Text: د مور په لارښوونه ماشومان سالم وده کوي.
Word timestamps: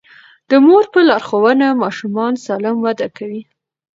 د 0.49 0.51
مور 0.65 0.83
په 0.93 0.99
لارښوونه 1.09 1.67
ماشومان 1.83 2.33
سالم 2.45 2.75
وده 2.85 3.07
کوي. 3.17 3.41